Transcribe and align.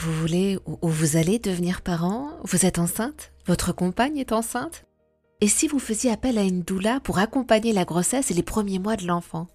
Vous 0.00 0.12
voulez 0.12 0.58
ou 0.64 0.88
vous 0.88 1.16
allez 1.16 1.40
devenir 1.40 1.82
parent? 1.82 2.30
Vous 2.44 2.64
êtes 2.64 2.78
enceinte? 2.78 3.32
Votre 3.46 3.72
compagne 3.72 4.16
est 4.18 4.30
enceinte? 4.30 4.84
Et 5.40 5.48
si 5.48 5.66
vous 5.66 5.80
faisiez 5.80 6.12
appel 6.12 6.38
à 6.38 6.42
une 6.42 6.62
doula 6.62 7.00
pour 7.00 7.18
accompagner 7.18 7.72
la 7.72 7.84
grossesse 7.84 8.30
et 8.30 8.34
les 8.34 8.44
premiers 8.44 8.78
mois 8.78 8.94
de 8.94 9.08
l'enfant? 9.08 9.48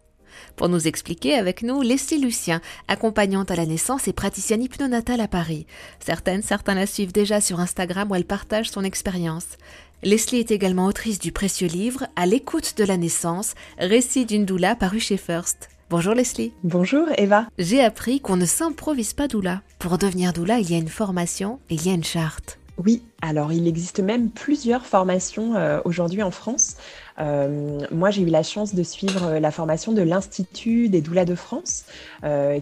Pour 0.57 0.67
nous 0.67 0.85
expliquer 0.85 1.35
avec 1.35 1.63
nous, 1.63 1.81
Leslie 1.81 2.19
Lucien, 2.19 2.59
accompagnante 2.89 3.51
à 3.51 3.55
la 3.55 3.65
naissance 3.65 4.09
et 4.09 4.13
praticienne 4.13 4.61
hypnonatale 4.61 5.21
à 5.21 5.29
Paris. 5.29 5.65
Certaines, 6.01 6.41
certains 6.41 6.75
la 6.75 6.87
suivent 6.87 7.13
déjà 7.13 7.39
sur 7.39 7.61
Instagram 7.61 8.11
où 8.11 8.15
elle 8.15 8.25
partage 8.25 8.69
son 8.69 8.83
expérience. 8.83 9.57
Leslie 10.01 10.39
est 10.39 10.51
également 10.51 10.87
autrice 10.87 11.19
du 11.19 11.31
précieux 11.31 11.69
livre 11.69 12.05
À 12.17 12.25
l'écoute 12.25 12.77
de 12.77 12.83
la 12.83 12.97
naissance, 12.97 13.53
récit 13.77 14.25
d'une 14.25 14.43
doula 14.43 14.75
paru 14.75 14.99
chez 14.99 15.15
First. 15.15 15.69
Bonjour 15.93 16.15
Leslie. 16.15 16.53
Bonjour 16.63 17.05
Eva. 17.19 17.45
J'ai 17.59 17.79
appris 17.79 18.19
qu'on 18.19 18.35
ne 18.35 18.47
s'improvise 18.47 19.13
pas 19.13 19.27
doula. 19.27 19.61
Pour 19.77 19.99
devenir 19.99 20.33
doula, 20.33 20.57
il 20.57 20.71
y 20.71 20.73
a 20.73 20.79
une 20.79 20.87
formation 20.87 21.59
et 21.69 21.75
il 21.75 21.85
y 21.85 21.91
a 21.91 21.93
une 21.93 22.03
charte. 22.03 22.57
Oui, 22.83 23.03
alors 23.23 23.53
il 23.53 23.67
existe 23.69 24.01
même 24.01 24.29
plusieurs 24.29 24.85
formations 24.85 25.55
euh, 25.55 25.79
aujourd'hui 25.85 26.21
en 26.23 26.31
France. 26.31 26.75
Euh, 27.19 27.79
moi, 27.91 28.09
j'ai 28.09 28.23
eu 28.23 28.29
la 28.29 28.43
chance 28.43 28.75
de 28.75 28.83
suivre 28.83 29.23
euh, 29.25 29.39
la 29.39 29.51
formation 29.51 29.93
de 29.93 30.01
l'Institut 30.01 30.89
des 30.89 30.99
doulas 30.99 31.23
de 31.23 31.35
France, 31.35 31.85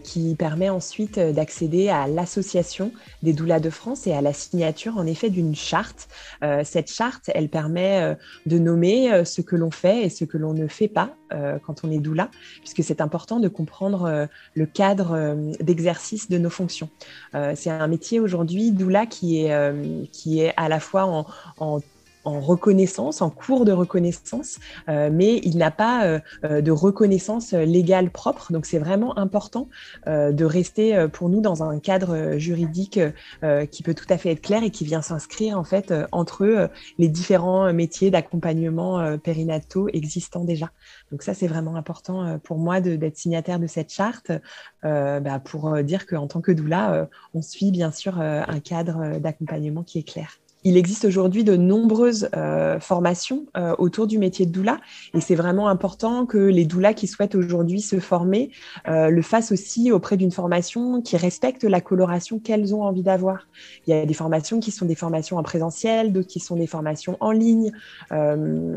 qui 0.03 0.35
permet 0.35 0.69
ensuite 0.69 1.19
d'accéder 1.19 1.89
à 1.89 2.07
l'association 2.07 2.91
des 3.23 3.31
doulas 3.31 3.59
de 3.59 3.69
France 3.69 4.07
et 4.07 4.13
à 4.13 4.21
la 4.21 4.33
signature, 4.33 4.97
en 4.97 5.05
effet, 5.05 5.29
d'une 5.29 5.55
charte. 5.55 6.09
cette 6.63 6.91
charte, 6.91 7.29
elle 7.35 7.47
permet 7.47 8.17
de 8.47 8.57
nommer 8.57 9.23
ce 9.23 9.41
que 9.41 9.55
l'on 9.55 9.69
fait 9.69 10.03
et 10.03 10.09
ce 10.09 10.25
que 10.25 10.37
l'on 10.37 10.53
ne 10.53 10.67
fait 10.67 10.87
pas 10.87 11.15
quand 11.63 11.83
on 11.83 11.91
est 11.91 11.99
doula, 11.99 12.29
puisque 12.59 12.83
c'est 12.83 13.01
important 13.01 13.39
de 13.39 13.47
comprendre 13.47 14.27
le 14.55 14.65
cadre 14.65 15.35
d'exercice 15.59 16.29
de 16.29 16.39
nos 16.39 16.49
fonctions. 16.49 16.89
c'est 17.53 17.69
un 17.69 17.87
métier 17.87 18.19
aujourd'hui, 18.19 18.71
doula, 18.71 19.05
qui 19.05 19.45
est 19.45 20.50
à 20.57 20.69
la 20.69 20.79
fois 20.79 21.25
en, 21.59 21.79
reconnaissance, 22.23 23.21
en 23.21 23.29
cours 23.29 23.65
de 23.65 23.71
reconnaissance, 23.71 24.59
euh, 24.89 25.09
mais 25.11 25.37
il 25.43 25.57
n'a 25.57 25.71
pas 25.71 26.05
euh, 26.05 26.19
euh, 26.43 26.61
de 26.61 26.71
reconnaissance 26.71 27.53
légale 27.53 28.11
propre. 28.11 28.51
Donc 28.53 28.65
c'est 28.65 28.77
vraiment 28.77 29.17
important 29.17 29.67
de 30.05 30.45
rester 30.45 31.07
pour 31.11 31.29
nous 31.29 31.41
dans 31.41 31.63
un 31.63 31.79
cadre 31.79 32.37
juridique 32.37 32.99
qui 33.71 33.83
peut 33.83 33.93
tout 33.93 34.05
à 34.09 34.17
fait 34.17 34.31
être 34.31 34.41
clair 34.41 34.63
et 34.63 34.69
qui 34.69 34.85
vient 34.85 35.01
s'inscrire 35.01 35.57
en 35.57 35.63
fait 35.63 35.93
entre 36.11 36.69
les 36.97 37.07
différents 37.07 37.71
métiers 37.73 38.11
d'accompagnement 38.11 39.17
périnataux 39.17 39.89
existants 39.89 40.43
déjà. 40.43 40.71
Donc 41.11 41.23
ça 41.23 41.33
c'est 41.33 41.47
vraiment 41.47 41.75
important 41.75 42.39
pour 42.39 42.57
moi 42.57 42.81
d'être 42.81 43.17
signataire 43.17 43.59
de 43.59 43.67
cette 43.67 43.91
charte 43.91 44.31
bah, 44.83 45.39
pour 45.43 45.81
dire 45.83 46.05
qu'en 46.05 46.27
tant 46.27 46.41
que 46.41 46.51
doula, 46.51 47.09
on 47.33 47.41
suit 47.41 47.71
bien 47.71 47.91
sûr 47.91 48.19
un 48.19 48.59
cadre 48.59 49.19
d'accompagnement 49.19 49.83
qui 49.83 49.99
est 49.99 50.07
clair. 50.07 50.40
Il 50.63 50.77
existe 50.77 51.05
aujourd'hui 51.05 51.43
de 51.43 51.55
nombreuses 51.55 52.29
euh, 52.35 52.79
formations 52.79 53.47
euh, 53.57 53.73
autour 53.79 54.05
du 54.05 54.19
métier 54.19 54.45
de 54.45 54.51
doula 54.51 54.79
et 55.15 55.19
c'est 55.19 55.33
vraiment 55.33 55.67
important 55.67 56.27
que 56.27 56.37
les 56.37 56.65
doulas 56.65 56.93
qui 56.93 57.07
souhaitent 57.07 57.33
aujourd'hui 57.33 57.81
se 57.81 57.99
former 57.99 58.51
euh, 58.87 59.09
le 59.09 59.21
fassent 59.23 59.51
aussi 59.51 59.91
auprès 59.91 60.17
d'une 60.17 60.31
formation 60.31 61.01
qui 61.01 61.17
respecte 61.17 61.63
la 61.63 61.81
coloration 61.81 62.37
qu'elles 62.37 62.75
ont 62.75 62.83
envie 62.83 63.01
d'avoir. 63.01 63.47
Il 63.87 63.89
y 63.89 63.93
a 63.93 64.05
des 64.05 64.13
formations 64.13 64.59
qui 64.59 64.69
sont 64.69 64.85
des 64.85 64.95
formations 64.95 65.37
en 65.37 65.43
présentiel, 65.43 66.13
d'autres 66.13 66.27
qui 66.27 66.39
sont 66.39 66.55
des 66.55 66.67
formations 66.67 67.17
en 67.19 67.31
ligne, 67.31 67.71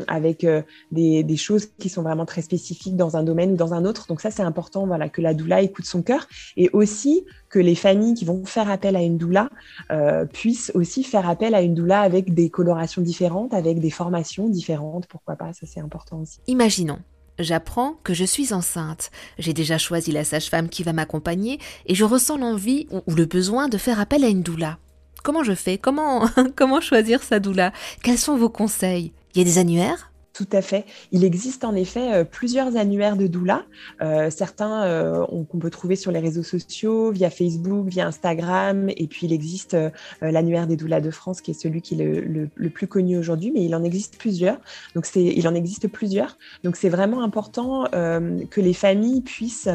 avec 0.07 0.45
des, 0.91 1.23
des, 1.23 1.37
choses 1.37 1.67
qui 1.77 1.89
sont 1.89 2.01
vraiment 2.01 2.25
très 2.25 2.41
spécifiques 2.41 2.95
dans 2.95 3.17
un 3.17 3.23
domaine 3.23 3.53
ou 3.53 3.55
dans 3.55 3.73
un 3.73 3.85
autre. 3.85 4.07
Donc 4.07 4.21
ça, 4.21 4.31
c'est 4.31 4.43
important 4.43 4.87
voilà, 4.87 5.09
que 5.09 5.21
la 5.21 5.33
doula 5.33 5.61
écoute 5.61 5.85
son 5.85 6.01
cœur 6.01 6.27
et 6.57 6.69
aussi 6.73 7.25
que 7.55 7.59
les 7.61 7.75
familles 7.75 8.15
qui 8.15 8.25
vont 8.25 8.43
faire 8.43 8.69
appel 8.69 8.97
à 8.97 9.01
une 9.01 9.17
doula 9.17 9.47
euh, 9.89 10.25
puissent 10.25 10.73
aussi 10.75 11.05
faire 11.05 11.29
appel 11.29 11.55
à 11.55 11.61
une 11.61 11.73
doula 11.73 12.01
avec 12.01 12.33
des 12.33 12.49
colorations 12.49 13.01
différentes, 13.01 13.53
avec 13.53 13.79
des 13.79 13.91
formations 13.91 14.49
différentes, 14.49 15.07
pourquoi 15.07 15.37
pas, 15.37 15.53
ça 15.53 15.65
c'est 15.65 15.79
important 15.79 16.19
aussi. 16.19 16.39
Imaginons, 16.47 16.99
J'apprends 17.37 17.95
que 18.03 18.13
je 18.13 18.23
suis 18.23 18.53
enceinte. 18.53 19.11
J'ai 19.39 19.51
déjà 19.51 19.77
choisi 19.77 20.13
la 20.13 20.23
sage-femme 20.23 20.69
qui 20.69 20.83
va 20.83 20.93
m'accompagner 20.93 21.59
et 21.85 21.93
je 21.93 22.05
ressens 22.05 22.37
l'envie 22.37 22.87
ou 22.91 23.13
le 23.13 23.25
besoin 23.25 23.67
de 23.67 23.77
faire 23.77 23.99
appel 23.99 24.23
à 24.23 24.29
une 24.29 24.41
doula. 24.41 24.77
Comment 25.21 25.43
je 25.43 25.53
fais? 25.53 25.77
Comment 25.77 26.27
comment 26.55 26.79
choisir 26.79 27.23
sa 27.23 27.41
doula? 27.41 27.73
Quels 28.03 28.17
sont 28.17 28.37
vos 28.37 28.49
conseils? 28.49 29.11
Il 29.33 29.39
y 29.39 29.41
a 29.41 29.43
des 29.43 29.57
annuaires? 29.57 30.11
Tout 30.35 30.47
à 30.51 30.61
fait. 30.61 30.85
Il 31.13 31.23
existe 31.23 31.63
en 31.63 31.75
effet 31.75 32.13
euh, 32.13 32.23
plusieurs 32.25 32.75
annuaires 32.75 33.15
de 33.15 33.25
doula. 33.25 33.63
Euh, 34.01 34.29
certains 34.29 34.83
euh, 34.83 35.25
qu'on 35.49 35.59
peut 35.59 35.69
trouver 35.69 35.95
sur 35.95 36.11
les 36.11 36.19
réseaux 36.19 36.43
sociaux, 36.43 37.11
via 37.11 37.29
Facebook, 37.29 37.87
via 37.87 38.05
Instagram. 38.05 38.89
Et 38.97 39.07
puis 39.07 39.27
il 39.27 39.33
existe 39.33 39.77
l'annuaire 40.21 40.67
des 40.67 40.75
doulas 40.75 40.99
de 40.99 41.09
France, 41.09 41.39
qui 41.39 41.51
est 41.51 41.53
celui 41.53 41.81
qui 41.81 41.93
est 41.93 42.03
le, 42.03 42.49
le, 42.53 42.69
plus 42.69 42.87
connu 42.87 43.17
aujourd'hui, 43.17 43.51
mais 43.51 43.63
il 43.63 43.73
en 43.73 43.83
existe 43.83 44.17
plusieurs. 44.17 44.57
Donc 44.93 45.05
c'est, 45.05 45.23
il 45.23 45.47
en 45.47 45.55
existe 45.55 45.87
plusieurs. 45.87 46.37
Donc 46.63 46.75
c'est 46.75 46.89
vraiment 46.89 47.23
important 47.23 47.85
que 47.85 48.61
les 48.61 48.73
familles 48.73 49.21
puissent, 49.21 49.69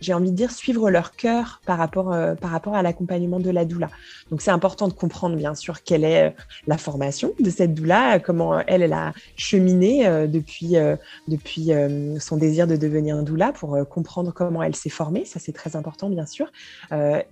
j'ai 0.00 0.14
envie 0.14 0.30
de 0.30 0.36
dire, 0.36 0.50
suivre 0.50 0.90
leur 0.90 1.16
cœur 1.16 1.60
par 1.66 1.76
rapport, 1.76 2.16
par 2.40 2.50
rapport 2.50 2.74
à 2.74 2.82
l'accompagnement 2.82 3.40
de 3.40 3.50
la 3.50 3.66
doula. 3.66 3.90
Donc 4.30 4.40
c'est 4.40 4.50
important 4.50 4.88
de 4.88 4.94
comprendre 4.94 5.36
bien 5.36 5.54
sûr 5.54 5.82
quelle 5.82 6.04
est 6.04 6.34
la 6.66 6.78
formation 6.78 7.34
de 7.38 7.50
cette 7.50 7.74
doula, 7.74 8.20
comment 8.20 8.60
elle, 8.60 8.82
elle 8.82 8.94
a 8.94 9.12
euh, 9.54 10.26
depuis, 10.26 10.76
euh, 10.76 10.96
depuis 11.28 11.72
euh, 11.72 12.18
son 12.18 12.36
désir 12.36 12.66
de 12.66 12.76
devenir 12.76 13.22
doula 13.22 13.52
pour 13.52 13.76
comprendre 13.88 14.32
comment 14.32 14.62
elle 14.62 14.76
s'est 14.76 14.90
formée. 14.90 15.24
Ça, 15.24 15.40
c'est 15.40 15.52
très 15.52 15.76
important, 15.76 16.08
bien 16.08 16.26
sûr. 16.26 16.50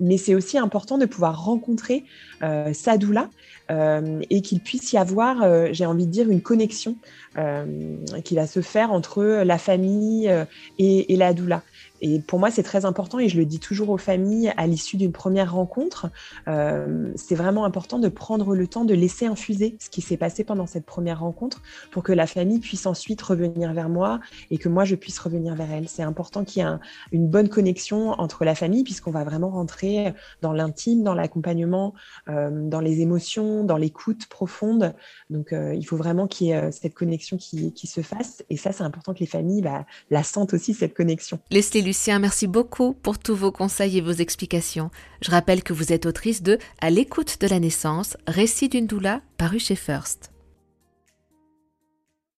mais 0.01 0.19
c'est 0.19 0.35
aussi 0.35 0.59
important 0.59 0.99
de 0.99 1.07
pouvoir 1.07 1.45
rencontrer 1.45 2.05
sa 2.73 2.97
doula 2.97 3.29
et 3.71 4.43
qu'il 4.43 4.61
puisse 4.61 4.93
y 4.93 4.99
avoir, 4.99 5.73
j'ai 5.73 5.87
envie 5.87 6.07
de 6.07 6.11
dire, 6.11 6.31
une 6.31 6.43
connexion 6.43 6.97
qui 8.25 8.35
va 8.35 8.47
se 8.47 8.61
faire 8.61 8.93
entre 8.93 9.23
la 9.23 9.59
famille 9.59 10.31
et 10.79 11.17
la 11.17 11.33
doula. 11.35 11.63
Et 12.01 12.21
pour 12.21 12.39
moi, 12.39 12.51
c'est 12.51 12.63
très 12.63 12.85
important 12.85 13.19
et 13.19 13.29
je 13.29 13.37
le 13.37 13.45
dis 13.45 13.59
toujours 13.59 13.91
aux 13.91 13.99
familles 13.99 14.53
à 14.57 14.67
l'issue 14.67 14.97
d'une 14.97 15.13
première 15.13 15.53
rencontre. 15.53 16.11
Euh, 16.47 17.13
c'est 17.17 17.35
vraiment 17.35 17.65
important 17.65 17.99
de 17.99 18.09
prendre 18.09 18.55
le 18.55 18.67
temps 18.67 18.85
de 18.85 18.95
laisser 18.95 19.27
infuser 19.27 19.77
ce 19.81 19.91
qui 19.91 20.01
s'est 20.01 20.17
passé 20.17 20.45
pendant 20.45 20.67
cette 20.67 20.85
première 20.85 21.21
rencontre 21.21 21.63
pour 21.91 22.03
que 22.03 22.13
la 22.13 22.27
famille 22.27 22.61
puisse 22.61 22.87
ensuite 22.87 23.21
revenir 23.23 23.73
vers 23.73 23.89
moi 23.89 24.21
et 24.51 24.59
que 24.59 24.69
moi, 24.69 24.85
je 24.85 24.95
puisse 24.95 25.19
revenir 25.19 25.55
vers 25.55 25.71
elle. 25.71 25.89
C'est 25.89 26.03
important 26.03 26.45
qu'il 26.45 26.63
y 26.63 26.67
ait 26.67 26.71
une 27.13 27.29
bonne 27.29 27.49
connexion 27.49 28.11
entre 28.13 28.45
la 28.45 28.55
famille 28.55 28.85
puisqu'on 28.85 29.11
va 29.11 29.25
vraiment 29.25 29.51
rentrer 29.51 30.13
dans 30.43 30.53
l'intime, 30.53 31.03
dans 31.03 31.15
l'accompagnement, 31.15 31.95
euh, 32.29 32.51
dans 32.69 32.81
les 32.81 33.01
émotions, 33.01 33.65
dans 33.65 33.77
l'écoute 33.77 34.27
profonde. 34.27 34.95
Donc, 35.31 35.53
euh, 35.53 35.75
il 35.75 35.85
faut 35.85 35.97
vraiment 35.97 36.27
qu'il 36.27 36.49
y 36.49 36.51
ait 36.51 36.71
cette 36.73 36.95
connexion 36.95 37.37
qui, 37.37 37.73
se 37.89 38.03
fasse. 38.03 38.45
Et 38.51 38.57
ça, 38.57 38.73
c'est 38.73 38.83
important 38.83 39.15
que 39.15 39.21
les 39.21 39.27
familles 39.27 39.63
bah, 39.63 39.87
la 40.11 40.23
sentent 40.23 40.53
aussi, 40.53 40.75
cette 40.75 40.95
connexion. 40.95 41.39
Lucien, 41.89 42.19
merci 42.19 42.47
beaucoup 42.47 42.93
pour 42.93 43.19
tous 43.19 43.35
vos 43.35 43.51
conseils 43.51 43.97
et 43.97 44.03
vos 44.03 44.13
explications. 44.13 44.91
Je 45.23 45.31
rappelle 45.31 45.63
que 45.63 45.73
vous 45.73 45.91
êtes 45.91 46.05
autrice 46.05 46.43
de 46.43 46.59
À 46.83 46.91
l'écoute 46.91 47.41
de 47.41 47.47
la 47.47 47.61
naissance, 47.61 48.15
récit 48.27 48.69
d'une 48.69 48.87
doula, 48.87 49.23
paru 49.39 49.59
chez 49.59 49.75
First. 49.75 50.31